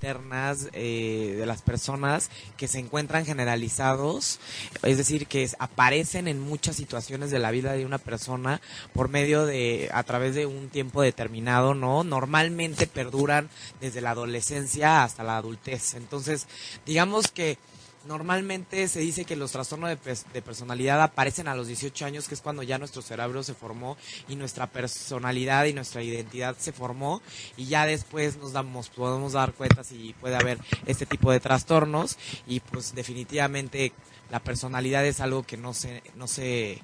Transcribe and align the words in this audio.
internas 0.00 0.68
eh, 0.72 1.34
de 1.36 1.44
las 1.44 1.60
personas 1.60 2.30
que 2.56 2.68
se 2.68 2.78
encuentran 2.78 3.26
generalizados, 3.26 4.40
es 4.82 4.96
decir, 4.96 5.26
que 5.26 5.46
aparecen 5.58 6.26
en 6.26 6.40
muchas 6.40 6.76
situaciones 6.76 7.30
de 7.30 7.38
la 7.38 7.50
vida 7.50 7.74
de 7.74 7.84
una 7.84 7.98
persona 7.98 8.62
por 8.94 9.10
medio 9.10 9.44
de, 9.44 9.90
a 9.92 10.02
través 10.04 10.34
de 10.34 10.46
un 10.46 10.70
tiempo 10.70 11.02
determinado, 11.02 11.74
¿no? 11.74 12.02
Normalmente 12.02 12.86
perduran 12.86 13.50
desde 13.82 14.00
la 14.00 14.12
adolescencia 14.12 15.04
hasta 15.04 15.22
la 15.22 15.36
adultez. 15.36 15.92
Entonces, 15.92 16.46
digamos 16.86 17.28
que 17.28 17.58
Normalmente 18.06 18.88
se 18.88 19.00
dice 19.00 19.26
que 19.26 19.36
los 19.36 19.52
trastornos 19.52 19.90
de, 19.90 20.16
de 20.32 20.42
personalidad 20.42 21.02
aparecen 21.02 21.48
a 21.48 21.54
los 21.54 21.66
18 21.66 22.06
años, 22.06 22.28
que 22.28 22.34
es 22.34 22.40
cuando 22.40 22.62
ya 22.62 22.78
nuestro 22.78 23.02
cerebro 23.02 23.42
se 23.42 23.52
formó 23.52 23.98
y 24.26 24.36
nuestra 24.36 24.66
personalidad 24.66 25.66
y 25.66 25.74
nuestra 25.74 26.02
identidad 26.02 26.56
se 26.58 26.72
formó 26.72 27.20
y 27.58 27.66
ya 27.66 27.84
después 27.84 28.38
nos 28.38 28.52
damos, 28.52 28.88
podemos 28.88 29.34
dar 29.34 29.52
cuenta 29.52 29.84
si 29.84 30.14
puede 30.18 30.36
haber 30.36 30.58
este 30.86 31.04
tipo 31.04 31.30
de 31.30 31.40
trastornos 31.40 32.16
y 32.46 32.60
pues 32.60 32.94
definitivamente 32.94 33.92
la 34.30 34.40
personalidad 34.40 35.04
es 35.04 35.20
algo 35.20 35.42
que 35.42 35.56
no 35.56 35.74
se, 35.74 36.02
no 36.14 36.26
se, 36.26 36.80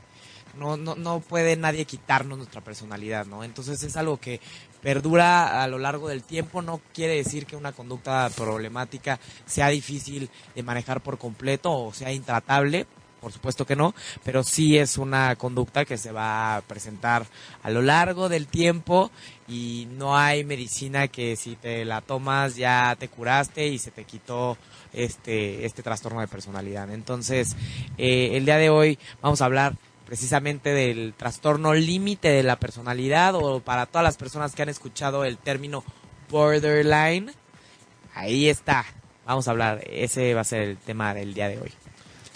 no, 0.58 0.76
no, 0.76 0.96
no 0.96 1.20
puede 1.20 1.56
nadie 1.56 1.84
quitarnos 1.84 2.38
nuestra 2.38 2.60
personalidad, 2.60 3.24
¿no? 3.26 3.44
Entonces 3.44 3.82
es 3.82 3.96
algo 3.96 4.18
que 4.18 4.40
perdura 4.86 5.64
a 5.64 5.66
lo 5.66 5.80
largo 5.80 6.06
del 6.06 6.22
tiempo, 6.22 6.62
no 6.62 6.80
quiere 6.94 7.16
decir 7.16 7.44
que 7.44 7.56
una 7.56 7.72
conducta 7.72 8.30
problemática 8.36 9.18
sea 9.44 9.66
difícil 9.66 10.30
de 10.54 10.62
manejar 10.62 11.00
por 11.00 11.18
completo 11.18 11.72
o 11.72 11.92
sea 11.92 12.12
intratable, 12.12 12.86
por 13.20 13.32
supuesto 13.32 13.66
que 13.66 13.74
no, 13.74 13.96
pero 14.22 14.44
sí 14.44 14.78
es 14.78 14.96
una 14.96 15.34
conducta 15.34 15.84
que 15.84 15.98
se 15.98 16.12
va 16.12 16.54
a 16.54 16.60
presentar 16.60 17.26
a 17.64 17.70
lo 17.70 17.82
largo 17.82 18.28
del 18.28 18.46
tiempo 18.46 19.10
y 19.48 19.88
no 19.90 20.16
hay 20.16 20.44
medicina 20.44 21.08
que 21.08 21.34
si 21.34 21.56
te 21.56 21.84
la 21.84 22.00
tomas 22.00 22.54
ya 22.54 22.94
te 22.96 23.08
curaste 23.08 23.66
y 23.66 23.80
se 23.80 23.90
te 23.90 24.04
quitó 24.04 24.56
este, 24.92 25.66
este 25.66 25.82
trastorno 25.82 26.20
de 26.20 26.28
personalidad. 26.28 26.92
Entonces, 26.92 27.56
eh, 27.98 28.30
el 28.34 28.44
día 28.44 28.58
de 28.58 28.70
hoy 28.70 29.00
vamos 29.20 29.42
a 29.42 29.46
hablar 29.46 29.74
precisamente 30.06 30.72
del 30.72 31.12
trastorno 31.14 31.74
límite 31.74 32.28
de 32.28 32.42
la 32.42 32.56
personalidad 32.56 33.34
o 33.34 33.60
para 33.60 33.86
todas 33.86 34.04
las 34.04 34.16
personas 34.16 34.54
que 34.54 34.62
han 34.62 34.68
escuchado 34.68 35.24
el 35.24 35.36
término 35.36 35.84
borderline, 36.30 37.32
ahí 38.14 38.48
está. 38.48 38.86
Vamos 39.26 39.48
a 39.48 39.50
hablar, 39.50 39.82
ese 39.90 40.32
va 40.34 40.42
a 40.42 40.44
ser 40.44 40.62
el 40.62 40.76
tema 40.78 41.12
del 41.12 41.34
día 41.34 41.48
de 41.48 41.58
hoy. 41.58 41.72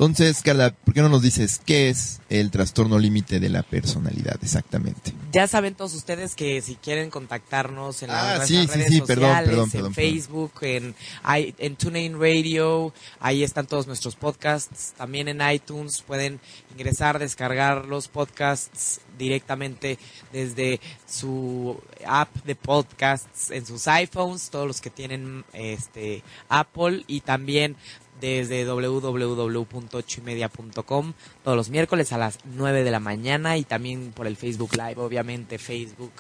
Entonces, 0.01 0.41
Carla, 0.41 0.71
¿por 0.71 0.95
qué 0.95 1.03
no 1.03 1.11
nos 1.11 1.21
dices 1.21 1.61
qué 1.67 1.91
es 1.91 2.23
el 2.31 2.51
trastorno 2.51 2.99
límite 2.99 3.39
de 3.39 3.51
la 3.51 3.63
personalidad 3.63 4.39
exactamente? 4.43 5.13
Ya 5.31 5.47
saben 5.47 5.75
todos 5.75 5.93
ustedes 5.93 6.35
que 6.35 6.63
si 6.63 6.77
quieren 6.77 7.11
contactarnos 7.11 8.03
en 8.03 8.09
Ah, 8.11 8.37
las 8.39 8.49
sí, 8.49 8.67
redes 8.67 8.89
sí, 8.89 8.99
sociales, 9.01 9.07
perdón, 9.51 9.65
en 9.67 9.71
perdón. 9.71 9.95
Facebook, 9.95 10.53
en, 10.63 10.95
en 11.27 11.77
TuneIn 11.77 12.19
Radio, 12.19 12.95
ahí 13.21 13.43
están 13.45 13.67
todos 13.67 13.87
nuestros 13.87 14.17
podcasts. 14.17 14.95
También 14.97 15.29
en 15.29 15.43
iTunes 15.47 16.01
pueden 16.01 16.41
ingresar, 16.73 17.19
descargar 17.19 17.85
los 17.85 18.09
podcasts 18.09 19.03
directamente 19.19 19.99
desde 20.33 20.81
su 21.07 21.79
app 22.07 22.35
de 22.47 22.55
podcasts 22.55 23.51
en 23.51 23.67
sus 23.67 23.87
iPhones, 23.87 24.49
todos 24.49 24.67
los 24.67 24.81
que 24.81 24.89
tienen 24.89 25.45
este 25.53 26.23
Apple 26.49 27.05
y 27.07 27.21
también 27.21 27.77
desde 28.21 28.65
www.ochoymedia.com 28.65 31.13
todos 31.43 31.57
los 31.57 31.71
miércoles 31.71 32.13
a 32.13 32.19
las 32.19 32.39
9 32.45 32.85
de 32.85 32.91
la 32.91 33.01
mañana 33.01 33.57
y 33.57 33.65
también 33.65 34.13
por 34.13 34.27
el 34.27 34.37
Facebook 34.37 34.77
Live, 34.77 34.97
obviamente 34.97 35.59
Facebook 35.59 36.13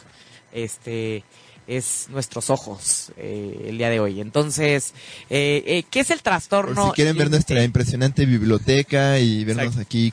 este 0.52 1.24
es 1.66 2.08
nuestros 2.10 2.50
ojos 2.50 3.12
eh, 3.16 3.66
el 3.68 3.78
día 3.78 3.90
de 3.90 4.00
hoy. 4.00 4.20
Entonces, 4.20 4.92
eh, 5.28 5.62
eh, 5.66 5.84
¿qué 5.88 6.00
es 6.00 6.10
el 6.10 6.18
Por 6.18 6.24
trastorno? 6.24 6.88
si 6.88 6.92
quieren 6.92 7.16
ver 7.16 7.30
nuestra 7.30 7.62
impresionante 7.62 8.26
biblioteca 8.26 9.20
y 9.20 9.44
vernos 9.44 9.66
Exacto. 9.66 9.82
aquí. 9.82 10.12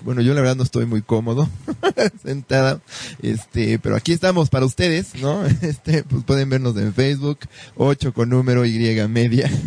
Bueno, 0.00 0.22
yo 0.22 0.32
la 0.32 0.40
verdad 0.40 0.56
no 0.56 0.62
estoy 0.62 0.86
muy 0.86 1.02
cómodo 1.02 1.48
sentada, 2.24 2.80
este, 3.20 3.78
pero 3.78 3.94
aquí 3.94 4.12
estamos 4.12 4.48
para 4.48 4.64
ustedes, 4.64 5.14
¿no? 5.16 5.44
Este, 5.62 6.02
pues 6.04 6.24
pueden 6.24 6.48
vernos 6.48 6.76
en 6.76 6.94
Facebook, 6.94 7.40
8 7.76 8.14
con 8.14 8.30
número 8.30 8.64
Y 8.64 8.78
media. 9.08 9.50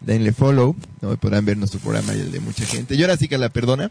Denle 0.00 0.32
follow, 0.32 0.74
¿no? 1.00 1.12
Y 1.12 1.16
podrán 1.16 1.44
ver 1.44 1.56
nuestro 1.56 1.80
programa 1.80 2.14
y 2.14 2.20
el 2.20 2.32
de 2.32 2.40
mucha 2.40 2.64
gente. 2.64 2.94
Y 2.94 3.02
ahora 3.02 3.16
sí 3.16 3.28
que 3.28 3.38
la 3.38 3.48
perdona. 3.48 3.90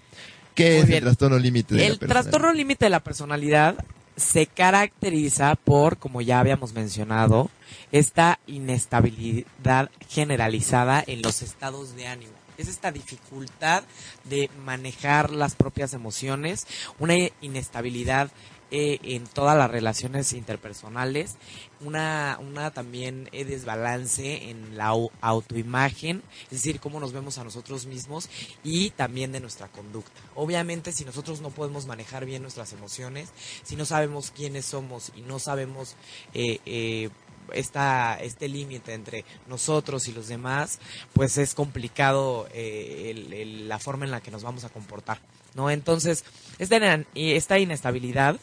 ¿Qué 0.55 0.71
Muy 0.71 0.79
es 0.79 0.85
bien. 0.87 0.97
el 0.97 1.03
trastorno 1.03 1.39
límite 1.39 1.75
de 1.75 1.81
la 1.81 1.87
El 1.87 1.97
personalidad? 1.97 2.23
trastorno 2.23 2.53
límite 2.53 2.85
de 2.85 2.89
la 2.89 2.99
personalidad 2.99 3.85
se 4.17 4.45
caracteriza 4.47 5.55
por, 5.55 5.97
como 5.97 6.21
ya 6.21 6.39
habíamos 6.39 6.73
mencionado, 6.73 7.49
esta 7.93 8.39
inestabilidad 8.47 9.89
generalizada 10.09 11.03
en 11.07 11.21
los 11.21 11.41
estados 11.41 11.95
de 11.95 12.07
ánimo. 12.07 12.33
Es 12.57 12.67
esta 12.67 12.91
dificultad 12.91 13.83
de 14.25 14.49
manejar 14.65 15.31
las 15.31 15.55
propias 15.55 15.93
emociones, 15.93 16.67
una 16.99 17.15
inestabilidad 17.39 18.29
eh, 18.71 18.99
en 19.03 19.25
todas 19.27 19.57
las 19.57 19.69
relaciones 19.69 20.33
interpersonales, 20.33 21.35
una, 21.81 22.37
una 22.41 22.71
también 22.71 23.27
eh, 23.31 23.43
desbalance 23.45 24.49
en 24.49 24.77
la 24.77 24.91
au- 24.93 25.11
autoimagen, 25.21 26.21
es 26.45 26.51
decir, 26.51 26.79
cómo 26.79 26.99
nos 26.99 27.11
vemos 27.11 27.37
a 27.37 27.43
nosotros 27.43 27.85
mismos 27.85 28.29
y 28.63 28.91
también 28.91 29.31
de 29.31 29.39
nuestra 29.39 29.67
conducta. 29.67 30.21
Obviamente, 30.35 30.91
si 30.91 31.05
nosotros 31.05 31.41
no 31.41 31.49
podemos 31.49 31.85
manejar 31.85 32.25
bien 32.25 32.41
nuestras 32.41 32.71
emociones, 32.73 33.29
si 33.63 33.75
no 33.75 33.85
sabemos 33.85 34.31
quiénes 34.31 34.65
somos 34.65 35.11
y 35.15 35.21
no 35.21 35.39
sabemos 35.39 35.95
eh, 36.33 36.59
eh, 36.65 37.09
esta, 37.53 38.17
este 38.21 38.47
límite 38.47 38.93
entre 38.93 39.25
nosotros 39.47 40.07
y 40.07 40.13
los 40.13 40.27
demás, 40.27 40.79
pues 41.13 41.37
es 41.37 41.53
complicado 41.55 42.47
eh, 42.53 43.11
el- 43.31 43.67
la 43.67 43.79
forma 43.79 44.05
en 44.05 44.11
la 44.11 44.21
que 44.21 44.31
nos 44.31 44.43
vamos 44.43 44.63
a 44.63 44.69
comportar. 44.69 45.19
¿no? 45.55 45.69
Entonces, 45.69 46.23
esta, 46.59 46.77
esta 47.15 47.59
inestabilidad 47.59 48.39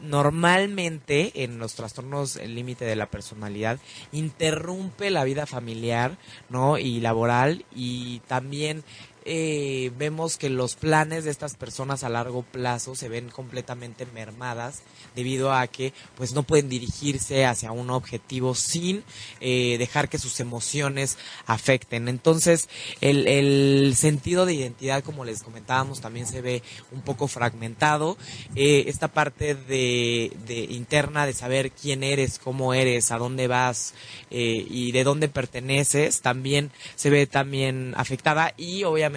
normalmente 0.00 1.44
en 1.44 1.58
los 1.58 1.74
trastornos 1.74 2.36
límite 2.36 2.84
de 2.84 2.96
la 2.96 3.06
personalidad 3.06 3.78
interrumpe 4.12 5.10
la 5.10 5.24
vida 5.24 5.46
familiar 5.46 6.18
no 6.48 6.78
y 6.78 7.00
laboral 7.00 7.64
y 7.74 8.20
también 8.20 8.84
eh, 9.26 9.90
vemos 9.96 10.36
que 10.36 10.50
los 10.50 10.74
planes 10.74 11.24
de 11.24 11.30
estas 11.30 11.54
personas 11.54 12.04
a 12.04 12.10
largo 12.10 12.42
plazo 12.42 12.94
se 12.94 13.08
ven 13.08 13.30
completamente 13.30 14.04
mermadas 14.04 14.82
debido 15.16 15.54
a 15.54 15.66
que 15.66 15.94
pues 16.14 16.34
no 16.34 16.42
pueden 16.42 16.68
dirigirse 16.68 17.46
hacia 17.46 17.72
un 17.72 17.88
objetivo 17.88 18.54
sin 18.54 19.02
eh, 19.40 19.76
dejar 19.78 20.10
que 20.10 20.18
sus 20.18 20.40
emociones 20.40 21.16
afecten. 21.46 22.08
Entonces 22.08 22.68
el, 23.00 23.94
sentido 23.96 24.44
de 24.44 24.54
identidad, 24.54 25.02
como 25.02 25.24
les 25.24 25.42
comentábamos, 25.42 26.02
también 26.02 26.26
se 26.26 26.42
ve 26.42 26.62
un 26.92 27.00
poco 27.00 27.26
fragmentado. 27.26 28.18
Eh, 28.56 28.84
esta 28.88 29.08
parte 29.08 29.54
de, 29.54 30.32
interna 30.68 31.24
de 31.24 31.32
saber 31.32 31.70
quién 31.70 32.02
eres, 32.02 32.38
cómo 32.38 32.74
eres, 32.74 33.10
a 33.10 33.16
dónde 33.16 33.46
vas 33.46 33.94
y 34.30 34.90
de 34.90 35.04
dónde 35.04 35.28
perteneces, 35.28 36.20
también 36.20 36.72
se 36.96 37.08
ve 37.08 37.26
también 37.26 37.94
afectada 37.96 38.52
y 38.56 38.82
obviamente 38.82 39.13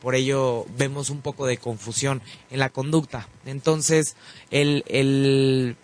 por 0.00 0.14
ello 0.14 0.66
vemos 0.76 1.10
un 1.10 1.22
poco 1.22 1.46
de 1.46 1.56
confusión 1.56 2.22
en 2.50 2.58
la 2.58 2.68
conducta. 2.68 3.28
Entonces, 3.46 4.16
el, 4.50 4.84
el 4.86 5.76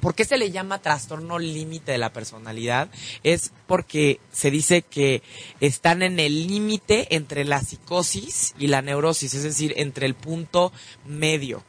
¿Por 0.00 0.14
qué 0.14 0.26
se 0.26 0.36
le 0.36 0.50
llama 0.50 0.82
trastorno 0.82 1.38
límite 1.38 1.92
de 1.92 1.98
la 1.98 2.12
personalidad? 2.12 2.90
Es 3.22 3.52
porque 3.66 4.20
se 4.32 4.50
dice 4.50 4.82
que 4.82 5.22
están 5.60 6.02
en 6.02 6.20
el 6.20 6.46
límite 6.46 7.14
entre 7.16 7.46
la 7.46 7.62
psicosis 7.62 8.54
y 8.58 8.66
la 8.66 8.82
neurosis, 8.82 9.32
es 9.32 9.44
decir, 9.44 9.72
entre 9.78 10.04
el 10.04 10.14
punto 10.14 10.72
medio 11.06 11.64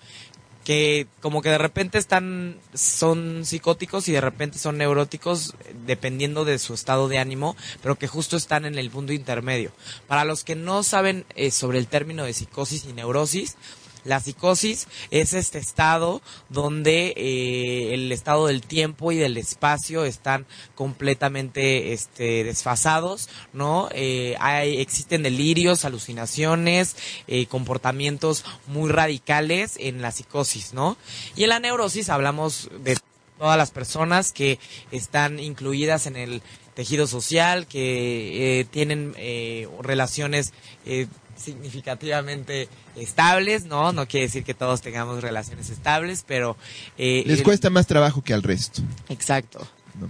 que 0.65 1.07
como 1.21 1.41
que 1.41 1.49
de 1.49 1.59
repente 1.59 1.97
están 1.99 2.57
son 2.73 3.45
psicóticos 3.45 4.09
y 4.09 4.11
de 4.11 4.19
repente 4.19 4.57
son 4.57 4.77
neuróticos 4.77 5.53
dependiendo 5.85 6.43
de 6.43 6.59
su 6.59 6.73
estado 6.73 7.07
de 7.07 7.19
ánimo, 7.19 7.55
pero 7.81 7.97
que 7.97 8.07
justo 8.07 8.35
están 8.35 8.65
en 8.65 8.77
el 8.77 8.89
punto 8.89 9.13
intermedio. 9.13 9.71
Para 10.07 10.25
los 10.25 10.43
que 10.43 10.55
no 10.55 10.83
saben 10.83 11.23
eh, 11.35 11.51
sobre 11.51 11.77
el 11.77 11.87
término 11.87 12.25
de 12.25 12.33
psicosis 12.33 12.85
y 12.85 12.93
neurosis, 12.93 13.55
la 14.05 14.19
psicosis 14.19 14.87
es 15.11 15.33
este 15.33 15.57
estado 15.57 16.21
donde 16.49 17.13
eh, 17.17 17.93
el 17.93 18.11
estado 18.11 18.47
del 18.47 18.61
tiempo 18.61 19.11
y 19.11 19.17
del 19.17 19.35
espacio 19.35 20.05
están 20.05 20.45
completamente 20.75 21.91
este, 21.91 22.43
desfasados, 22.43 23.29
¿no? 23.51 23.89
Eh, 23.91 24.35
hay, 24.39 24.79
existen 24.79 25.23
delirios, 25.23 25.83
alucinaciones, 25.83 26.95
eh, 27.27 27.47
comportamientos 27.47 28.45
muy 28.67 28.89
radicales 28.89 29.75
en 29.79 30.01
la 30.01 30.11
psicosis, 30.11 30.73
¿no? 30.73 30.97
Y 31.35 31.43
en 31.43 31.49
la 31.49 31.59
neurosis 31.59 32.09
hablamos 32.09 32.69
de 32.83 32.97
todas 33.37 33.57
las 33.57 33.71
personas 33.71 34.31
que 34.31 34.59
están 34.91 35.39
incluidas 35.39 36.05
en 36.05 36.15
el 36.15 36.41
tejido 36.75 37.07
social, 37.07 37.67
que 37.67 38.59
eh, 38.59 38.65
tienen 38.65 39.13
eh, 39.17 39.67
relaciones 39.81 40.53
eh, 40.85 41.07
significativamente 41.35 42.69
estables, 42.95 43.65
¿no? 43.65 43.91
No 43.93 44.07
quiere 44.07 44.27
decir 44.27 44.43
que 44.43 44.53
todos 44.53 44.81
tengamos 44.81 45.21
relaciones 45.21 45.69
estables, 45.69 46.23
pero... 46.27 46.57
eh, 46.97 47.23
Les 47.25 47.39
el- 47.39 47.43
cuesta 47.43 47.69
más 47.69 47.87
trabajo 47.87 48.21
que 48.23 48.33
al 48.33 48.43
resto. 48.43 48.81
Exacto. 49.09 49.67
¿no? 49.99 50.09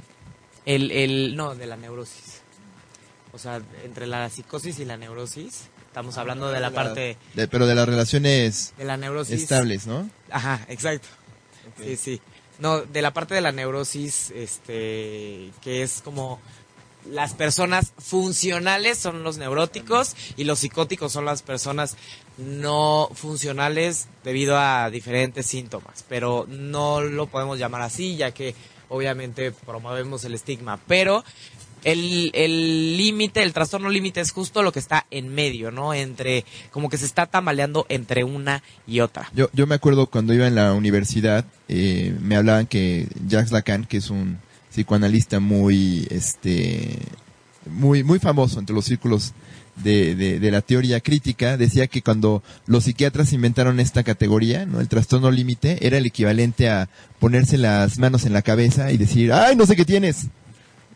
El, 0.66 0.92
el, 0.92 1.36
no, 1.36 1.56
de 1.56 1.66
la 1.66 1.78
neurosis. 1.78 2.42
O 3.34 3.38
sea, 3.40 3.62
entre 3.84 4.08
la 4.08 4.30
psicosis 4.30 4.80
y 4.80 4.86
la 4.86 4.96
neurosis, 4.98 5.64
estamos 5.88 6.18
hablando 6.18 6.50
de 6.52 6.60
la 6.62 6.72
parte 6.72 7.18
De- 7.34 7.48
pero 7.48 7.68
de 7.68 7.76
las 7.76 7.88
relaciones 7.88 8.74
de 8.78 8.86
la 8.86 8.96
neurosis. 8.98 9.42
estables, 9.42 9.88
¿no? 9.88 10.10
Ajá, 10.32 10.66
exacto. 10.70 11.08
Sí, 11.84 11.96
sí. 11.98 12.22
No, 12.60 12.82
de 12.82 13.02
la 13.02 13.12
parte 13.14 13.34
de 13.36 13.42
la 13.42 13.52
neurosis, 13.52 14.32
este, 14.32 15.52
que 15.62 15.84
es 15.84 16.02
como 16.02 16.40
las 17.12 17.34
personas 17.34 17.94
funcionales 17.98 18.98
son 18.98 19.24
los 19.24 19.38
neuróticos 19.38 20.16
y 20.38 20.44
los 20.44 20.60
psicóticos 20.60 21.12
son 21.12 21.26
las 21.26 21.42
personas 21.42 21.98
no 22.38 23.10
funcionales 23.14 24.08
debido 24.24 24.58
a 24.58 24.90
diferentes 24.90 25.46
síntomas, 25.46 26.04
pero 26.10 26.46
no 26.50 27.02
lo 27.02 27.28
podemos 27.28 27.60
llamar 27.60 27.82
así 27.82 28.16
ya 28.16 28.32
que 28.32 28.56
obviamente 28.90 29.52
promovemos 29.52 30.26
el 30.26 30.34
estigma, 30.34 30.80
pero 30.88 31.24
el 31.84 32.32
el 32.34 32.98
límite, 32.98 33.44
el 33.44 33.54
trastorno 33.54 33.90
límite 33.90 34.20
es 34.20 34.32
justo 34.32 34.64
lo 34.64 34.72
que 34.72 34.80
está 34.80 35.06
en 35.12 35.34
medio, 35.34 35.72
¿no? 35.72 35.94
Entre, 35.94 36.44
como 36.72 36.90
que 36.90 36.98
se 36.98 37.06
está 37.06 37.28
tambaleando 37.28 37.86
entre 37.90 38.24
una 38.24 38.64
y 38.88 39.00
otra. 39.00 39.30
Yo, 39.34 39.50
yo 39.54 39.68
me 39.68 39.76
acuerdo 39.76 40.08
cuando 40.08 40.34
iba 40.34 40.48
en 40.48 40.56
la 40.56 40.74
universidad, 40.74 41.46
eh, 41.68 42.16
me 42.20 42.36
hablaban 42.36 42.66
que 42.66 43.08
Jacques 43.28 43.52
Lacan, 43.52 43.86
que 43.86 43.98
es 43.98 44.10
un 44.10 44.40
psicoanalista 44.76 45.40
muy, 45.40 46.08
este, 46.12 47.00
muy, 47.70 48.04
muy 48.04 48.20
famoso 48.20 48.60
entre 48.60 48.76
los 48.76 48.86
círculos 48.86 49.34
de, 49.84 50.16
de, 50.16 50.52
la 50.52 50.62
teoría 50.62 51.02
crítica, 51.02 51.58
decía 51.58 51.88
que 51.88 52.02
cuando 52.02 52.42
los 52.66 52.86
psiquiatras 52.86 53.34
inventaron 53.34 53.80
esta 53.80 54.04
categoría, 54.04 54.66
¿no? 54.66 54.80
El 54.80 54.88
trastorno 54.88 55.32
límite 55.32 55.86
era 55.86 55.98
el 55.98 56.06
equivalente 56.06 56.70
a 56.70 56.88
ponerse 57.20 57.58
las 57.58 57.98
manos 58.00 58.26
en 58.26 58.32
la 58.34 58.42
cabeza 58.42 58.92
y 58.92 58.98
decir, 58.98 59.34
¡ay, 59.34 59.56
no 59.56 59.66
sé 59.66 59.76
qué 59.76 59.84
tienes! 59.84 60.28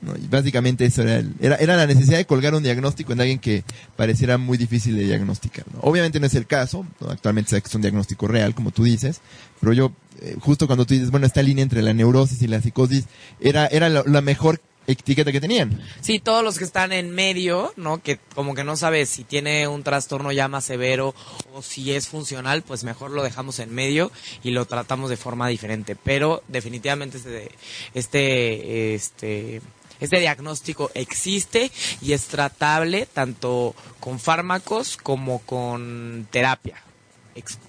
¿no? 0.02 0.16
Y 0.16 0.28
básicamente 0.30 0.86
eso 0.86 1.02
era, 1.02 1.18
el- 1.18 1.34
era, 1.42 1.56
era 1.58 1.76
la 1.76 1.86
necesidad 1.86 2.20
de 2.20 2.26
colgar 2.26 2.56
un 2.56 2.64
diagnóstico 2.64 3.12
en 3.12 3.20
alguien 3.20 3.40
que 3.40 3.66
pareciera 3.98 4.38
muy 4.38 4.58
difícil 4.58 4.96
de 4.96 5.04
diagnosticar. 5.04 5.66
¿no? 5.74 5.80
Obviamente 5.82 6.22
no 6.22 6.26
es 6.28 6.36
el 6.36 6.48
caso, 6.48 6.86
actualmente 7.10 7.58
es 7.58 7.76
un 7.76 7.82
diagnóstico 7.82 8.30
real, 8.30 8.56
como 8.56 8.72
tú 8.72 8.86
dices, 8.86 9.20
pero 9.60 9.74
yo, 9.74 9.92
eh, 10.22 10.36
justo 10.40 10.68
cuando 10.68 10.86
tú 10.86 10.94
dices, 10.94 11.12
bueno, 11.12 11.26
esta 11.26 11.42
línea 11.42 11.64
entre 11.64 11.82
la 11.82 11.94
neurosis 11.94 12.42
y 12.42 12.48
la 12.48 12.62
psicosis, 12.62 13.06
era, 13.40 13.68
era 13.68 13.90
la, 13.90 14.04
la 14.06 14.22
mejor 14.22 14.62
etiqueta 14.92 15.32
que 15.32 15.42
tenían. 15.42 15.82
Sí, 16.02 16.20
todos 16.20 16.44
los 16.44 16.58
que 16.58 16.64
están 16.64 16.92
en 16.92 17.12
medio, 17.12 17.74
¿no? 17.76 18.02
Que 18.02 18.20
como 18.34 18.56
que 18.56 18.64
no 18.64 18.76
sabes 18.76 19.10
si 19.10 19.24
tiene 19.24 19.68
un 19.68 19.84
trastorno 19.84 20.32
ya 20.32 20.48
más 20.48 20.66
severo 20.66 21.14
o 21.54 21.62
si 21.62 21.94
es 21.94 22.08
funcional, 22.08 22.64
pues 22.64 22.84
mejor 22.84 23.12
lo 23.12 23.24
dejamos 23.24 23.60
en 23.60 23.74
medio 23.74 24.12
y 24.44 24.52
lo 24.52 24.66
tratamos 24.66 25.10
de 25.10 25.18
forma 25.18 25.48
diferente. 25.48 25.96
Pero 25.96 26.44
definitivamente 26.48 27.18
este, 27.18 27.52
este, 27.94 28.96
este, 28.96 29.62
este 30.00 30.20
diagnóstico 30.20 30.90
existe 30.96 31.72
y 32.02 32.14
es 32.14 32.26
tratable 32.26 33.06
tanto 33.06 33.76
con 34.00 34.20
fármacos 34.20 34.98
como 34.98 35.40
con 35.40 36.28
terapia. 36.32 36.82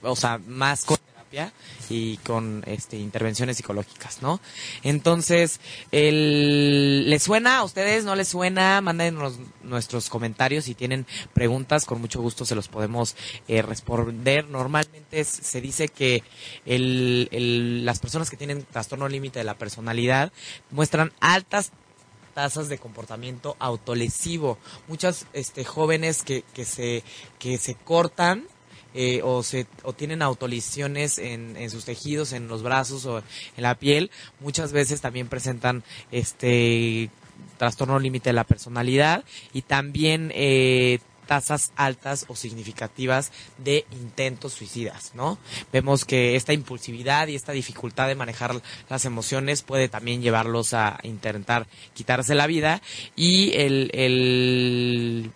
O 0.03 0.17
sea, 0.17 0.41
más 0.47 0.85
y 1.89 2.17
con 2.19 2.63
este 2.67 2.97
intervenciones 2.97 3.57
psicológicas, 3.57 4.21
¿no? 4.23 4.41
Entonces, 4.83 5.61
el, 5.93 7.09
¿les 7.09 7.23
suena 7.23 7.59
a 7.59 7.65
ustedes? 7.65 8.05
¿No 8.05 8.17
les 8.17 8.29
suena? 8.29 8.81
Mándenos 8.81 9.35
nuestros 9.63 10.09
comentarios 10.09 10.65
si 10.65 10.75
tienen 10.75 11.07
preguntas, 11.33 11.85
con 11.85 12.01
mucho 12.01 12.21
gusto 12.21 12.45
se 12.45 12.55
los 12.55 12.69
podemos 12.69 13.17
eh, 13.49 13.63
responder. 13.63 14.49
Normalmente 14.49 15.25
se 15.25 15.61
dice 15.61 15.89
que 15.89 16.23
el- 16.67 17.85
las 17.85 17.99
personas 18.01 18.31
que 18.31 18.37
tienen 18.37 18.65
trastorno 18.65 19.09
límite 19.09 19.39
de 19.39 19.45
la 19.45 19.55
personalidad 19.59 20.33
muestran 20.71 21.13
altas 21.21 21.71
tasas 22.35 22.69
de 22.69 22.79
comportamiento 22.79 23.57
autolesivo. 23.59 24.59
Muchas 24.89 25.27
este, 25.33 25.65
jóvenes 25.65 26.23
que, 26.23 26.45
que, 26.55 26.65
se, 26.65 27.03
que 27.39 27.59
se 27.59 27.75
cortan 27.75 28.47
eh, 28.95 29.21
o, 29.23 29.43
se, 29.43 29.67
o 29.83 29.93
tienen 29.93 30.23
autolesiones 30.23 31.19
en, 31.19 31.71
sus 31.71 31.85
tejidos, 31.85 32.33
en 32.33 32.49
los 32.49 32.63
brazos 32.63 33.07
o 33.07 33.19
en 33.19 33.25
la 33.63 33.75
piel, 33.77 34.11
muchas 34.41 34.73
veces 34.73 35.01
también 35.01 35.29
presentan 35.29 35.85
este 36.11 37.11
trastorno 37.57 37.99
límite 37.99 38.31
de 38.31 38.35
la 38.35 38.45
personalidad 38.45 39.25
y 39.53 39.63
también 39.63 40.33
eh, 40.35 40.99
tasas 41.31 41.71
altas 41.77 42.25
o 42.27 42.35
significativas 42.35 43.31
de 43.59 43.87
intentos 43.93 44.53
suicidas, 44.53 45.13
¿no? 45.15 45.39
Vemos 45.73 46.05
que 46.05 46.35
esta 46.35 46.53
impulsividad 46.53 47.29
y 47.29 47.37
esta 47.37 47.53
dificultad 47.53 48.09
de 48.09 48.17
manejar 48.17 48.61
las 48.89 49.05
emociones 49.05 49.63
puede 49.63 49.89
también 49.89 50.23
llevarlos 50.23 50.75
a 50.75 50.99
intentar 51.05 51.69
quitarse 51.95 52.35
la 52.35 52.49
vida 52.49 52.83
y 53.15 53.53
el, 53.55 55.31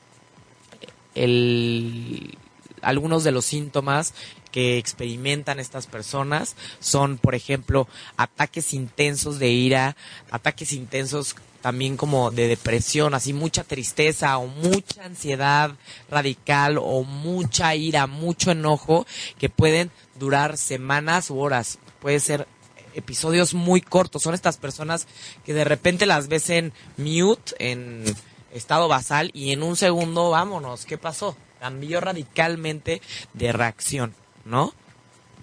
el 1.15 2.37
algunos 2.85 3.25
de 3.25 3.33
los 3.33 3.45
síntomas 3.45 4.15
que 4.53 4.79
experimentan 4.79 5.59
estas 5.59 5.87
personas 5.87 6.55
son, 6.81 7.19
por 7.19 7.35
ejemplo, 7.35 7.89
ataques 8.17 8.73
intensos 8.73 9.39
de 9.39 9.49
ira, 9.49 9.97
ataques 10.31 10.73
intensos 10.73 11.35
también 11.61 11.97
como 11.97 12.31
de 12.31 12.47
depresión, 12.47 13.15
así 13.15 13.33
mucha 13.33 13.65
tristeza 13.65 14.37
o 14.37 14.47
mucha 14.47 15.05
ansiedad 15.05 15.73
radical 16.11 16.79
o 16.79 17.05
mucha 17.05 17.75
ira, 17.75 18.07
mucho 18.07 18.51
enojo 18.51 19.07
que 19.39 19.49
pueden 19.49 19.91
durar 20.19 20.59
semanas 20.59 21.31
u 21.31 21.39
horas. 21.39 21.79
Puede 22.01 22.21
ser 22.21 22.47
episodios 22.95 23.55
muy 23.55 23.81
cortos. 23.81 24.23
Son 24.23 24.35
estas 24.35 24.57
personas 24.57 25.07
que 25.45 25.55
de 25.55 25.65
repente 25.65 26.07
las 26.07 26.29
ves 26.29 26.51
en 26.51 26.73
mute, 26.97 27.55
en 27.59 28.05
estado 28.53 28.87
basal 28.87 29.31
y 29.35 29.53
en 29.53 29.63
un 29.63 29.77
segundo, 29.77 30.31
vámonos, 30.31 30.87
¿qué 30.87 30.99
pasó? 30.99 31.37
Cambió 31.65 31.99
radicalmente 32.03 33.01
de 33.33 33.51
reacción, 33.51 34.13
¿no? 34.45 34.75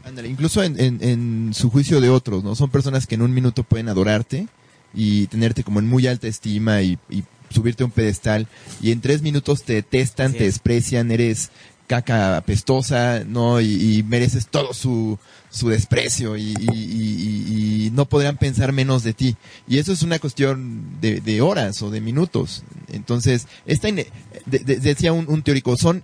Ándale, 0.03 0.27
incluso 0.27 0.61
en, 0.61 0.79
en, 0.79 0.99
en 1.01 1.51
su 1.55 1.71
juicio 1.71 1.99
de 1.99 2.11
otros, 2.11 2.43
¿no? 2.43 2.53
Son 2.53 2.69
personas 2.69 3.07
que 3.07 3.15
en 3.15 3.23
un 3.23 3.33
minuto 3.33 3.63
pueden 3.63 3.89
adorarte 3.89 4.47
y 4.93 5.25
tenerte 5.27 5.63
como 5.63 5.79
en 5.79 5.87
muy 5.87 6.05
alta 6.05 6.27
estima 6.27 6.83
y, 6.83 6.99
y 7.09 7.23
subirte 7.49 7.81
a 7.81 7.87
un 7.87 7.91
pedestal 7.91 8.47
y 8.83 8.91
en 8.91 9.01
tres 9.01 9.23
minutos 9.23 9.63
te 9.63 9.73
detestan, 9.73 10.33
te 10.33 10.45
es. 10.45 10.53
desprecian, 10.53 11.09
eres 11.09 11.49
caca 11.91 12.37
apestosa, 12.37 13.23
¿no? 13.27 13.59
Y, 13.59 13.97
y 13.97 14.03
mereces 14.03 14.47
todo 14.47 14.73
su, 14.73 15.19
su 15.49 15.67
desprecio 15.67 16.37
y, 16.37 16.53
y- 16.53 16.67
y- 16.71 17.85
y 17.87 17.91
no 17.91 18.05
podrán 18.05 18.37
pensar 18.37 18.71
menos 18.71 19.03
de 19.03 19.13
ti. 19.13 19.35
Y 19.67 19.77
eso 19.77 19.91
es 19.91 20.01
una 20.01 20.17
cuestión 20.17 21.01
de, 21.01 21.19
de 21.19 21.41
horas 21.41 21.81
o 21.81 21.89
de 21.89 21.99
minutos. 21.99 22.63
Entonces, 22.93 23.47
esta 23.65 23.91
de- 23.91 24.09
de- 24.45 24.77
decía 24.79 25.11
un, 25.11 25.25
un 25.29 25.43
teórico, 25.43 25.75
son 25.75 26.01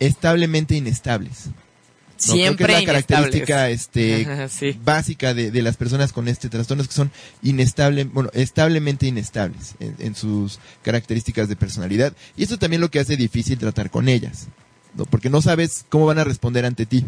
establemente 0.00 0.74
inestables. 0.74 1.48
¿no? 1.48 1.52
Creo 2.16 2.36
que 2.36 2.42
Siempre 2.42 2.72
es 2.72 2.80
la 2.80 2.86
característica 2.86 3.68
este, 3.68 4.48
sí. 4.48 4.78
básica 4.82 5.34
de, 5.34 5.50
de 5.50 5.60
las 5.62 5.76
personas 5.76 6.12
con 6.14 6.28
este 6.28 6.48
trastorno 6.48 6.82
es 6.82 6.88
que 6.88 6.94
son 6.94 7.10
inestables, 7.42 8.10
bueno, 8.10 8.30
establemente 8.32 9.06
inestables 9.06 9.74
en, 9.80 9.96
en 9.98 10.14
sus 10.14 10.60
características 10.82 11.48
de 11.50 11.56
personalidad. 11.56 12.14
Y 12.38 12.44
eso 12.44 12.56
también 12.58 12.80
lo 12.80 12.90
que 12.90 13.00
hace 13.00 13.18
difícil 13.18 13.58
tratar 13.58 13.90
con 13.90 14.08
ellas, 14.08 14.46
¿no? 14.96 15.04
Porque 15.04 15.30
no 15.30 15.42
sabes 15.42 15.84
cómo 15.88 16.06
van 16.06 16.18
a 16.18 16.24
responder 16.24 16.64
ante 16.64 16.86
ti. 16.86 17.04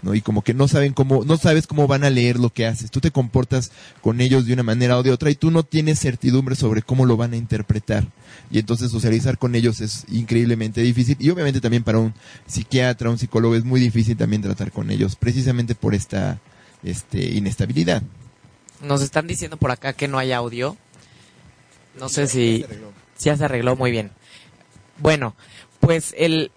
¿no? 0.00 0.14
Y 0.14 0.22
como 0.22 0.42
que 0.42 0.54
no 0.54 0.68
saben 0.68 0.92
cómo, 0.94 1.24
no 1.24 1.36
sabes 1.36 1.66
cómo 1.66 1.86
van 1.86 2.04
a 2.04 2.10
leer 2.10 2.38
lo 2.38 2.50
que 2.50 2.66
haces. 2.66 2.90
Tú 2.90 3.00
te 3.00 3.10
comportas 3.10 3.70
con 4.00 4.20
ellos 4.20 4.46
de 4.46 4.54
una 4.54 4.62
manera 4.62 4.98
o 4.98 5.02
de 5.02 5.10
otra 5.10 5.30
y 5.30 5.34
tú 5.34 5.50
no 5.50 5.62
tienes 5.62 6.00
certidumbre 6.00 6.56
sobre 6.56 6.82
cómo 6.82 7.06
lo 7.06 7.16
van 7.16 7.34
a 7.34 7.36
interpretar. 7.36 8.06
Y 8.50 8.58
entonces 8.58 8.90
socializar 8.90 9.38
con 9.38 9.54
ellos 9.54 9.80
es 9.80 10.04
increíblemente 10.08 10.80
difícil. 10.80 11.16
Y 11.20 11.30
obviamente 11.30 11.60
también 11.60 11.84
para 11.84 11.98
un 11.98 12.14
psiquiatra, 12.46 13.10
un 13.10 13.18
psicólogo 13.18 13.54
es 13.54 13.64
muy 13.64 13.80
difícil 13.80 14.16
también 14.16 14.42
tratar 14.42 14.72
con 14.72 14.90
ellos, 14.90 15.16
precisamente 15.16 15.74
por 15.74 15.94
esta, 15.94 16.40
este, 16.82 17.22
inestabilidad. 17.34 18.02
Nos 18.80 19.02
están 19.02 19.26
diciendo 19.26 19.56
por 19.56 19.70
acá 19.70 19.92
que 19.92 20.08
no 20.08 20.18
hay 20.18 20.32
audio. 20.32 20.76
No 21.98 22.08
sé 22.08 22.26
si... 22.26 22.64
Sí, 23.16 23.26
ya 23.26 23.36
se 23.36 23.44
arregló 23.44 23.76
muy 23.76 23.92
bien. 23.92 24.10
Bueno, 24.98 25.36
pues 25.78 26.12
el 26.18 26.50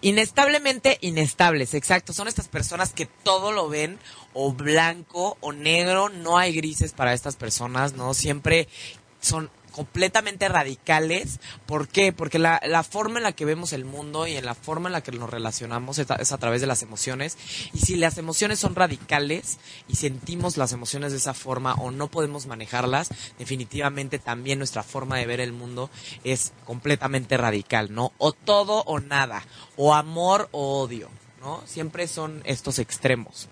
inestablemente 0.00 0.98
inestables, 1.00 1.74
exacto. 1.74 2.12
Son 2.12 2.28
estas 2.28 2.48
personas 2.48 2.92
que 2.92 3.06
todo 3.06 3.52
lo 3.52 3.68
ven 3.68 3.98
o 4.32 4.52
blanco 4.52 5.36
o 5.40 5.52
negro, 5.52 6.08
no 6.08 6.38
hay 6.38 6.52
grises 6.52 6.92
para 6.92 7.12
estas 7.12 7.36
personas, 7.36 7.94
¿no? 7.94 8.14
Siempre 8.14 8.68
son 9.20 9.50
completamente 9.70 10.48
radicales. 10.48 11.40
¿Por 11.66 11.88
qué? 11.88 12.12
Porque 12.12 12.38
la, 12.38 12.60
la 12.66 12.82
forma 12.82 13.18
en 13.18 13.24
la 13.24 13.32
que 13.32 13.44
vemos 13.44 13.72
el 13.72 13.84
mundo 13.84 14.26
y 14.26 14.36
en 14.36 14.44
la 14.44 14.54
forma 14.54 14.88
en 14.88 14.92
la 14.92 15.02
que 15.02 15.12
nos 15.12 15.30
relacionamos 15.30 15.98
es 15.98 16.10
a, 16.10 16.16
es 16.16 16.32
a 16.32 16.38
través 16.38 16.60
de 16.60 16.66
las 16.66 16.82
emociones. 16.82 17.38
Y 17.72 17.80
si 17.80 17.96
las 17.96 18.18
emociones 18.18 18.58
son 18.58 18.74
radicales 18.74 19.58
y 19.88 19.96
sentimos 19.96 20.56
las 20.56 20.72
emociones 20.72 21.12
de 21.12 21.18
esa 21.18 21.34
forma 21.34 21.74
o 21.74 21.90
no 21.90 22.08
podemos 22.08 22.46
manejarlas, 22.46 23.10
definitivamente 23.38 24.18
también 24.18 24.58
nuestra 24.58 24.82
forma 24.82 25.16
de 25.16 25.26
ver 25.26 25.40
el 25.40 25.52
mundo 25.52 25.90
es 26.24 26.52
completamente 26.64 27.36
radical, 27.36 27.92
¿no? 27.92 28.12
O 28.18 28.32
todo 28.32 28.82
o 28.84 29.00
nada, 29.00 29.44
o 29.76 29.94
amor 29.94 30.48
o 30.52 30.80
odio, 30.80 31.08
¿no? 31.40 31.62
Siempre 31.66 32.08
son 32.08 32.42
estos 32.44 32.78
extremos. 32.78 33.48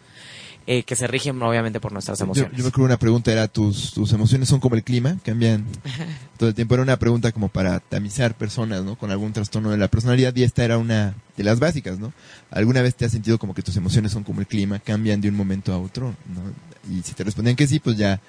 Eh, 0.70 0.82
que 0.82 0.96
se 0.96 1.06
rigen 1.06 1.40
obviamente 1.40 1.80
por 1.80 1.92
nuestras 1.92 2.18
Yo, 2.18 2.26
emociones. 2.26 2.52
yo 2.54 2.62
me 2.62 2.68
acuerdo 2.68 2.84
una 2.84 2.98
pregunta 2.98 3.32
era, 3.32 3.48
¿tus, 3.48 3.90
¿tus 3.94 4.12
emociones 4.12 4.50
son 4.50 4.60
como 4.60 4.74
el 4.76 4.84
clima? 4.84 5.16
¿Cambian 5.24 5.64
todo 6.36 6.50
el 6.50 6.54
tiempo? 6.54 6.74
Era 6.74 6.82
una 6.82 6.98
pregunta 6.98 7.32
como 7.32 7.48
para 7.48 7.80
tamizar 7.80 8.34
personas, 8.36 8.84
¿no? 8.84 8.94
Con 8.94 9.10
algún 9.10 9.32
trastorno 9.32 9.70
de 9.70 9.78
la 9.78 9.88
personalidad 9.88 10.36
y 10.36 10.42
esta 10.42 10.62
era 10.62 10.76
una 10.76 11.14
de 11.38 11.42
las 11.42 11.58
básicas, 11.58 11.98
¿no? 11.98 12.12
¿Alguna 12.50 12.82
vez 12.82 12.94
te 12.94 13.06
has 13.06 13.12
sentido 13.12 13.38
como 13.38 13.54
que 13.54 13.62
tus 13.62 13.76
emociones 13.78 14.12
son 14.12 14.24
como 14.24 14.40
el 14.40 14.46
clima, 14.46 14.78
cambian 14.78 15.22
de 15.22 15.30
un 15.30 15.36
momento 15.36 15.72
a 15.72 15.78
otro, 15.78 16.14
¿no? 16.26 16.94
Y 16.94 17.00
si 17.02 17.14
te 17.14 17.24
respondían 17.24 17.56
que 17.56 17.66
sí, 17.66 17.78
pues 17.80 17.96
ya 17.96 18.20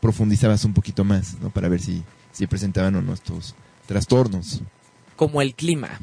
profundizabas 0.00 0.64
un 0.64 0.72
poquito 0.72 1.04
más, 1.04 1.36
¿no? 1.42 1.50
Para 1.50 1.68
ver 1.68 1.80
si, 1.82 2.02
si 2.32 2.46
presentaban 2.46 2.94
o 2.96 3.02
no 3.02 3.12
estos 3.12 3.54
trastornos, 3.86 4.62
Como 5.16 5.42
el 5.42 5.54
clima, 5.54 6.00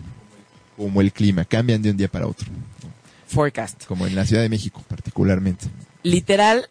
como 0.77 1.01
el 1.01 1.11
clima, 1.11 1.43
cambian 1.43 1.81
de 1.81 1.89
un 1.89 1.97
día 1.97 2.07
para 2.07 2.27
otro, 2.27 2.51
¿no? 2.51 2.93
Forecast. 3.35 3.85
como 3.85 4.07
en 4.07 4.15
la 4.15 4.25
Ciudad 4.25 4.41
de 4.41 4.49
México 4.49 4.83
particularmente. 4.87 5.67
literal 6.03 6.69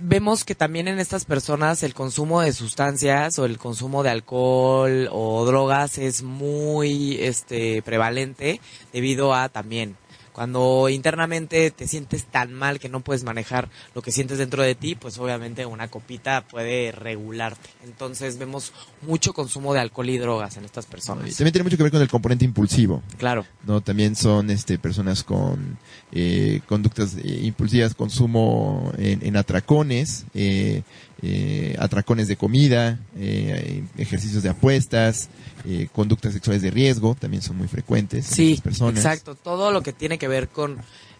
vemos 0.00 0.44
que 0.44 0.54
también 0.54 0.88
en 0.88 1.00
estas 1.00 1.24
personas 1.24 1.82
el 1.82 1.94
consumo 1.94 2.40
de 2.40 2.52
sustancias 2.52 3.38
o 3.38 3.44
el 3.44 3.58
consumo 3.58 4.02
de 4.02 4.10
alcohol 4.10 5.08
o 5.10 5.44
drogas 5.44 5.98
es 5.98 6.22
muy 6.22 7.18
este 7.20 7.82
prevalente 7.82 8.60
debido 8.92 9.34
a 9.34 9.48
también 9.48 9.96
cuando 10.40 10.88
internamente 10.88 11.70
te 11.70 11.86
sientes 11.86 12.24
tan 12.24 12.54
mal 12.54 12.78
que 12.80 12.88
no 12.88 13.00
puedes 13.00 13.24
manejar 13.24 13.68
lo 13.94 14.00
que 14.00 14.10
sientes 14.10 14.38
dentro 14.38 14.62
de 14.62 14.74
ti, 14.74 14.94
pues 14.94 15.18
obviamente 15.18 15.66
una 15.66 15.88
copita 15.88 16.46
puede 16.48 16.92
regularte. 16.92 17.68
Entonces 17.84 18.38
vemos 18.38 18.72
mucho 19.02 19.34
consumo 19.34 19.74
de 19.74 19.80
alcohol 19.80 20.08
y 20.08 20.16
drogas 20.16 20.56
en 20.56 20.64
estas 20.64 20.86
Y 20.86 20.88
personas. 20.88 21.36
también 21.36 21.52
tiene 21.52 21.64
mucho 21.64 21.76
que 21.76 21.82
ver 21.82 21.92
con 21.92 22.00
el 22.00 22.08
componente 22.08 22.46
impulsivo. 22.46 23.02
Claro. 23.18 23.44
no 23.66 23.82
también 23.82 24.16
son 24.16 24.48
este 24.48 24.78
personas 24.78 25.24
con 25.24 25.76
eh, 26.10 26.62
conductas 26.66 27.16
eh, 27.16 27.40
impulsivas 27.42 27.94
consumo 27.94 28.92
en, 28.96 29.22
en 29.26 29.36
atracones 29.36 30.24
eh, 30.32 30.80
eh, 31.22 31.76
atracones 31.78 32.28
de 32.28 32.36
comida 32.36 32.98
eh, 33.18 33.84
ejercicios 33.98 34.42
de 34.42 34.48
apuestas 34.48 35.28
eh, 35.66 35.86
conductas 35.92 36.32
sexuales 36.32 36.62
de 36.62 36.70
riesgo 36.70 37.14
también 37.14 37.42
son 37.42 37.58
muy 37.58 37.68
frecuentes 37.68 38.26
en 38.30 38.34
Sí, 38.34 38.50
estas 38.52 38.64
personas 38.64 39.04
exacto. 39.04 39.34
Todo 39.34 39.70
lo 39.70 39.82
que 39.82 39.92
tiene 39.92 40.16
que 40.16 40.28
ver 40.28 40.29
con 40.48 40.78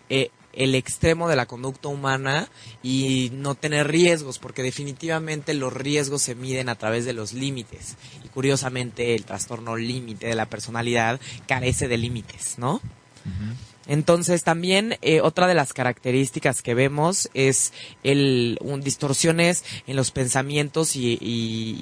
eh, 0.08 0.30
el 0.52 0.74
extremo 0.74 1.28
de 1.28 1.36
la 1.36 1.46
conducta 1.46 1.88
humana 1.88 2.48
y 2.82 3.30
no 3.34 3.54
tener 3.54 3.86
riesgos, 3.88 4.38
porque 4.40 4.62
definitivamente 4.62 5.54
los 5.54 5.72
riesgos 5.72 6.22
se 6.22 6.34
miden 6.34 6.68
a 6.68 6.74
través 6.74 7.04
de 7.04 7.12
los 7.12 7.32
límites. 7.32 7.96
Y 8.24 8.28
curiosamente 8.28 9.14
el 9.14 9.24
trastorno 9.24 9.76
límite 9.76 10.26
de 10.26 10.34
la 10.34 10.46
personalidad 10.46 11.20
carece 11.46 11.86
de 11.86 11.98
límites, 11.98 12.54
¿no? 12.58 12.80
Entonces 13.86 14.44
también 14.44 14.96
eh, 15.02 15.20
otra 15.20 15.46
de 15.46 15.54
las 15.54 15.72
características 15.72 16.62
que 16.62 16.74
vemos 16.74 17.28
es 17.34 17.72
el 18.04 18.56
un- 18.60 18.82
distorsiones 18.82 19.64
en 19.86 19.96
los 19.96 20.10
pensamientos 20.10 20.94
y, 20.96 21.18
y- 21.20 21.76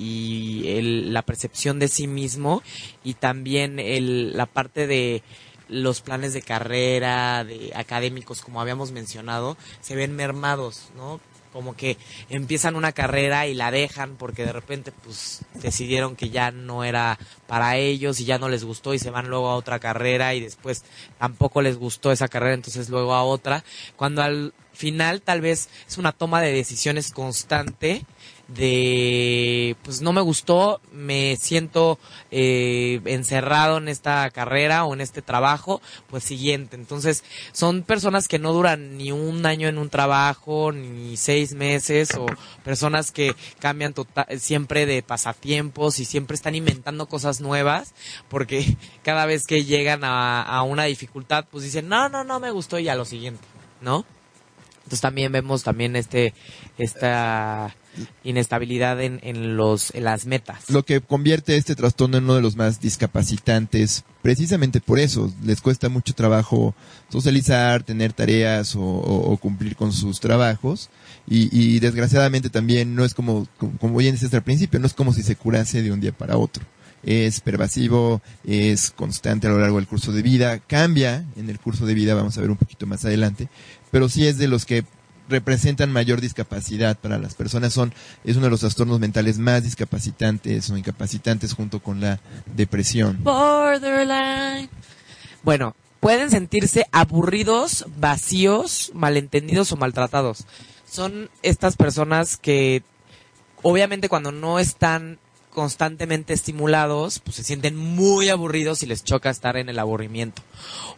y 0.62 0.68
el- 0.78 1.12
la 1.12 1.22
percepción 1.22 1.78
de 1.78 1.88
sí 1.88 2.06
mismo 2.06 2.62
y 3.04 3.14
también 3.14 3.78
el, 3.78 4.36
la 4.36 4.46
parte 4.46 4.86
de 4.86 5.22
los 5.68 6.00
planes 6.00 6.32
de 6.32 6.42
carrera, 6.42 7.44
de 7.44 7.72
académicos, 7.74 8.40
como 8.40 8.60
habíamos 8.60 8.92
mencionado, 8.92 9.56
se 9.80 9.96
ven 9.96 10.14
mermados, 10.14 10.88
¿no? 10.96 11.20
Como 11.52 11.74
que 11.74 11.96
empiezan 12.28 12.76
una 12.76 12.92
carrera 12.92 13.46
y 13.46 13.54
la 13.54 13.70
dejan 13.70 14.16
porque 14.16 14.44
de 14.44 14.52
repente 14.52 14.92
pues 14.92 15.40
decidieron 15.54 16.14
que 16.14 16.28
ya 16.28 16.50
no 16.50 16.84
era 16.84 17.18
para 17.46 17.76
ellos 17.76 18.20
y 18.20 18.26
ya 18.26 18.38
no 18.38 18.48
les 18.48 18.64
gustó 18.64 18.92
y 18.92 18.98
se 18.98 19.10
van 19.10 19.28
luego 19.28 19.48
a 19.48 19.56
otra 19.56 19.78
carrera 19.78 20.34
y 20.34 20.40
después 20.40 20.84
tampoco 21.18 21.62
les 21.62 21.78
gustó 21.78 22.12
esa 22.12 22.28
carrera, 22.28 22.54
entonces 22.54 22.90
luego 22.90 23.14
a 23.14 23.24
otra, 23.24 23.64
cuando 23.96 24.22
al 24.22 24.52
final 24.72 25.22
tal 25.22 25.40
vez 25.40 25.68
es 25.88 25.98
una 25.98 26.12
toma 26.12 26.40
de 26.40 26.52
decisiones 26.52 27.10
constante 27.10 28.04
de 28.48 29.76
pues 29.82 30.00
no 30.00 30.12
me 30.12 30.22
gustó, 30.22 30.80
me 30.90 31.36
siento 31.36 31.98
eh, 32.30 33.00
encerrado 33.04 33.76
en 33.76 33.88
esta 33.88 34.28
carrera 34.30 34.84
o 34.84 34.94
en 34.94 35.02
este 35.02 35.20
trabajo, 35.20 35.82
pues 36.08 36.24
siguiente. 36.24 36.74
Entonces 36.74 37.24
son 37.52 37.82
personas 37.82 38.26
que 38.26 38.38
no 38.38 38.52
duran 38.52 38.96
ni 38.96 39.12
un 39.12 39.44
año 39.44 39.68
en 39.68 39.76
un 39.78 39.90
trabajo, 39.90 40.72
ni 40.72 41.16
seis 41.18 41.52
meses, 41.52 42.14
o 42.16 42.26
personas 42.64 43.12
que 43.12 43.34
cambian 43.58 43.92
tota- 43.92 44.26
siempre 44.38 44.86
de 44.86 45.02
pasatiempos 45.02 45.98
y 46.00 46.06
siempre 46.06 46.34
están 46.34 46.54
inventando 46.54 47.06
cosas 47.06 47.40
nuevas, 47.40 47.94
porque 48.28 48.76
cada 49.02 49.26
vez 49.26 49.46
que 49.46 49.64
llegan 49.64 50.04
a, 50.04 50.42
a 50.42 50.62
una 50.62 50.84
dificultad, 50.84 51.44
pues 51.50 51.64
dicen, 51.64 51.88
no, 51.88 52.08
no, 52.08 52.24
no 52.24 52.40
me 52.40 52.50
gustó 52.50 52.78
y 52.78 52.88
a 52.88 52.94
lo 52.94 53.04
siguiente, 53.04 53.46
¿no? 53.82 54.06
Entonces 54.78 55.02
también 55.02 55.30
vemos 55.32 55.62
también 55.64 55.96
este 55.96 56.32
esta 56.78 57.76
inestabilidad 58.24 59.00
en, 59.00 59.20
en 59.22 59.56
los 59.56 59.94
en 59.94 60.04
las 60.04 60.26
metas. 60.26 60.70
lo 60.70 60.84
que 60.84 61.00
convierte 61.00 61.56
este 61.56 61.74
trastorno 61.74 62.18
en 62.18 62.24
uno 62.24 62.36
de 62.36 62.42
los 62.42 62.56
más 62.56 62.80
discapacitantes 62.80 64.04
precisamente 64.22 64.80
por 64.80 64.98
eso 64.98 65.32
les 65.44 65.60
cuesta 65.60 65.88
mucho 65.88 66.14
trabajo 66.14 66.74
socializar 67.08 67.82
tener 67.82 68.12
tareas 68.12 68.74
o, 68.76 69.38
cumplir 69.40 69.76
con 69.76 69.92
sus 69.92 70.20
trabajos 70.20 70.90
y, 71.26 71.78
desgraciadamente 71.80 72.50
también 72.50 72.94
no 72.94 73.04
es 73.04 73.14
como 73.14 73.46
como, 73.58 73.76
como 73.78 73.98
bien 73.98 74.14
decías 74.14 74.34
al 74.34 74.42
principio 74.42 74.80
no 74.80 74.86
es 74.86 74.94
como 74.94 75.12
si 75.12 75.22
se 75.22 75.36
curase 75.36 75.82
de 75.82 75.92
un 75.92 76.00
día 76.00 76.12
para 76.12 76.36
otro 76.36 76.64
es 77.02 77.40
pervasivo, 77.40 78.22
es 78.44 78.90
constante 78.90 79.46
a 79.46 79.50
lo 79.50 79.60
largo 79.60 79.76
del 79.76 79.86
curso 79.86 80.12
de 80.12 80.22
vida, 80.22 80.58
cambia 80.58 81.24
en 81.36 81.48
el 81.48 81.58
curso 81.58 81.86
de 81.86 81.94
vida, 81.94 82.14
vamos 82.14 82.36
a 82.36 82.40
ver 82.40 82.50
un 82.50 82.56
poquito 82.56 82.86
más 82.86 83.04
adelante, 83.04 83.48
pero 83.90 84.08
sí 84.08 84.26
es 84.26 84.38
de 84.38 84.48
los 84.48 84.66
que 84.66 84.84
representan 85.28 85.92
mayor 85.92 86.20
discapacidad 86.20 86.96
para 86.98 87.18
las 87.18 87.34
personas, 87.34 87.72
son, 87.72 87.92
es 88.24 88.36
uno 88.36 88.46
de 88.46 88.50
los 88.50 88.60
trastornos 88.60 89.00
mentales 89.00 89.38
más 89.38 89.62
discapacitantes 89.62 90.70
o 90.70 90.76
incapacitantes 90.76 91.52
junto 91.52 91.80
con 91.80 92.00
la 92.00 92.20
depresión. 92.54 93.22
Borderline. 93.22 94.68
Bueno, 95.42 95.74
pueden 96.00 96.30
sentirse 96.30 96.86
aburridos, 96.92 97.86
vacíos, 97.98 98.90
malentendidos 98.94 99.72
o 99.72 99.76
maltratados. 99.76 100.46
Son 100.90 101.30
estas 101.42 101.76
personas 101.76 102.36
que 102.36 102.82
obviamente 103.62 104.08
cuando 104.08 104.32
no 104.32 104.58
están 104.58 105.18
constantemente 105.58 106.34
estimulados, 106.34 107.18
pues 107.18 107.34
se 107.34 107.42
sienten 107.42 107.74
muy 107.74 108.28
aburridos 108.28 108.84
y 108.84 108.86
les 108.86 109.02
choca 109.02 109.28
estar 109.28 109.56
en 109.56 109.68
el 109.68 109.80
aburrimiento. 109.80 110.40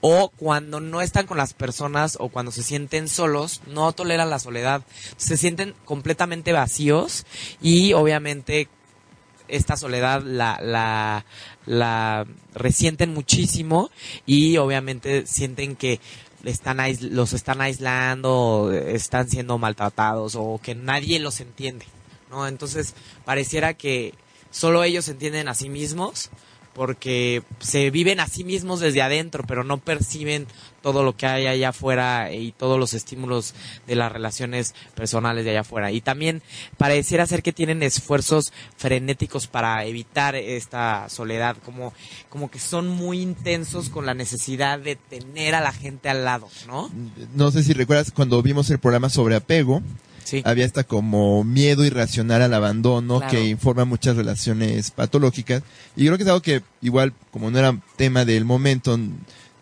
O 0.02 0.28
cuando 0.36 0.80
no 0.80 1.00
están 1.00 1.26
con 1.26 1.38
las 1.38 1.54
personas 1.54 2.18
o 2.20 2.28
cuando 2.28 2.52
se 2.52 2.62
sienten 2.62 3.08
solos, 3.08 3.62
no 3.66 3.90
toleran 3.92 4.28
la 4.28 4.38
soledad. 4.38 4.82
Se 5.16 5.38
sienten 5.38 5.74
completamente 5.86 6.52
vacíos 6.52 7.24
y 7.62 7.94
obviamente 7.94 8.68
esta 9.48 9.78
soledad 9.78 10.22
la, 10.22 10.60
la, 10.60 11.24
la 11.64 12.26
resienten 12.52 13.14
muchísimo 13.14 13.90
y 14.26 14.58
obviamente 14.58 15.26
sienten 15.26 15.74
que 15.74 16.00
están 16.44 16.80
los 17.00 17.32
están 17.32 17.62
aislando, 17.62 18.70
están 18.74 19.26
siendo 19.30 19.56
maltratados 19.56 20.34
o 20.36 20.60
que 20.62 20.74
nadie 20.74 21.18
los 21.18 21.40
entiende, 21.40 21.86
¿no? 22.28 22.46
Entonces 22.46 22.94
pareciera 23.24 23.72
que 23.72 24.12
solo 24.50 24.85
ellos 24.85 25.07
se 25.07 25.12
entienden 25.12 25.49
a 25.49 25.54
sí 25.54 25.69
mismos 25.69 26.30
porque 26.75 27.42
se 27.59 27.90
viven 27.90 28.21
a 28.21 28.26
sí 28.26 28.45
mismos 28.45 28.80
desde 28.80 29.02
adentro, 29.02 29.45
pero 29.47 29.64
no 29.64 29.78
perciben 29.78 30.47
todo 30.83 31.02
lo 31.02 31.16
que 31.16 31.26
hay 31.26 31.47
allá 31.47 31.71
afuera 31.71 32.33
y 32.33 32.52
todos 32.52 32.78
los 32.78 32.95
estímulos 32.95 33.54
de 33.87 33.97
las 33.97 34.11
relaciones 34.11 34.75
personales 34.95 35.45
de 35.45 35.50
allá 35.50 35.61
afuera. 35.61 35.90
Y 35.90 36.00
también 36.00 36.42
pareciera 36.78 37.26
ser 37.26 37.42
que 37.42 37.52
tienen 37.52 37.83
esfuerzos 37.83 38.52
frenéticos 38.76 39.47
para 39.47 39.85
evitar 39.85 40.37
esta 40.37 41.09
soledad, 41.09 41.57
como, 41.64 41.92
como 42.28 42.50
que 42.50 42.61
son 42.61 42.88
muy 42.88 43.21
intensos 43.21 43.90
con 43.90 44.07
la 44.07 44.14
necesidad 44.14 44.78
de 44.78 44.97
tener 44.97 45.54
a 45.54 45.61
la 45.61 45.73
gente 45.73 46.09
al 46.09 46.25
lado, 46.25 46.49
¿no? 46.66 46.90
No 47.35 47.50
sé 47.50 47.62
si 47.62 47.73
recuerdas 47.73 48.12
cuando 48.12 48.40
vimos 48.42 48.71
el 48.71 48.78
programa 48.78 49.11
sobre 49.11 49.35
apego, 49.35 49.83
Sí. 50.24 50.42
había 50.44 50.64
hasta 50.66 50.84
como 50.84 51.42
miedo 51.44 51.84
irracional 51.84 52.42
al 52.42 52.54
abandono 52.54 53.18
Claro. 53.18 53.30
que 53.32 53.44
informa 53.48 53.84
muchas 53.84 54.16
relaciones 54.16 54.90
patológicas 54.90 55.62
y 55.96 56.04
creo 56.06 56.16
que 56.16 56.22
es 56.24 56.28
algo 56.28 56.42
que 56.42 56.62
igual 56.82 57.12
como 57.30 57.50
no 57.50 57.58
era 57.58 57.76
tema 57.96 58.24
del 58.24 58.44
momento 58.44 58.98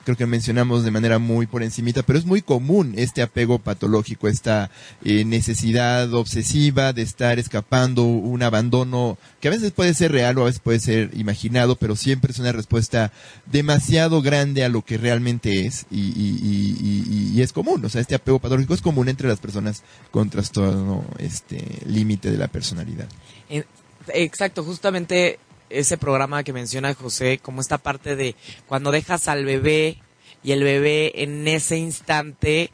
creo 0.09 0.17
que 0.17 0.25
mencionamos 0.25 0.85
de 0.85 0.91
manera 0.91 1.19
muy 1.19 1.47
por 1.47 1.63
encimita 1.63 2.03
pero 2.03 2.19
es 2.19 2.25
muy 2.25 2.41
común 2.41 2.95
este 2.97 3.21
apego 3.21 3.59
patológico 3.59 4.27
esta 4.27 4.71
eh, 5.05 5.27
necesidad 5.27 6.11
obsesiva 6.15 6.95
de 6.95 7.03
estar 7.03 7.39
escapando 7.39 8.05
un 8.05 8.43
abandono 8.43 9.19
que 9.39 9.49
a 9.49 9.51
veces 9.51 9.71
puede 9.73 9.93
ser 9.93 10.13
real 10.13 10.39
o 10.39 10.43
a 10.43 10.45
veces 10.47 10.61
puede 10.61 10.81
ser 10.81 11.11
imaginado 11.13 11.77
pero 11.77 11.95
siempre 11.95 12.33
es 12.33 12.39
una 12.39 12.53
respuesta 12.53 13.13
demasiado 13.45 14.23
grande 14.23 14.65
a 14.65 14.71
lo 14.71 14.81
que 14.81 14.97
realmente 14.97 15.67
es 15.67 15.85
y, 15.91 15.99
y- 15.99 17.43
es 17.43 17.53
común 17.53 17.85
o 17.85 17.89
sea 17.91 18.01
este 18.01 18.15
apego 18.15 18.39
patológico 18.39 18.73
es 18.73 18.81
común 18.81 19.11
entre 19.11 19.29
las 19.29 19.41
personas 19.41 19.83
con 20.11 20.31
trastorno 20.31 21.05
este 21.19 21.63
límite 21.85 22.31
de 22.31 22.39
la 22.39 22.49
personalidad. 22.49 23.09
En- 23.51 23.67
exacto, 24.15 24.65
justamente 24.65 25.39
ese 25.71 25.99
programa 25.99 26.43
que 26.43 26.53
menciona 26.53 26.95
José, 26.95 27.39
como 27.39 27.61
esta 27.61 27.79
parte 27.79 28.17
de 28.17 28.35
cuando 28.67 28.91
dejas 28.91 29.29
al 29.29 29.45
bebé 29.45 29.99
y 30.43 30.53
el 30.53 30.63
bebé 30.63 31.23
en 31.23 31.47
ese 31.49 31.77
instante 31.77 32.71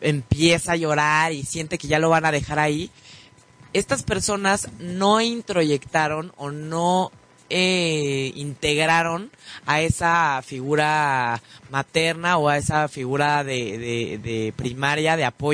empieza 0.00 0.72
a 0.72 0.76
llorar 0.76 1.32
y 1.32 1.42
siente 1.42 1.78
que 1.78 1.88
ya 1.88 1.98
lo 1.98 2.10
van 2.10 2.24
a 2.24 2.32
dejar 2.32 2.58
ahí, 2.58 2.90
estas 3.72 4.02
personas 4.02 4.68
no 4.78 5.20
introyectaron 5.20 6.32
o 6.36 6.50
no 6.50 7.12
eh, 7.50 8.32
integraron 8.36 9.30
a 9.66 9.80
esa 9.80 10.40
figura 10.42 11.42
materna 11.70 12.36
o 12.36 12.48
a 12.48 12.56
esa 12.56 12.88
figura 12.88 13.42
de, 13.44 13.78
de, 13.78 14.18
de 14.18 14.52
primaria 14.56 15.16
de 15.16 15.24
apoyo 15.24 15.40